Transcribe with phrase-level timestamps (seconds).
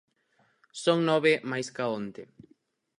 [0.83, 2.23] Son nove máis ca onte.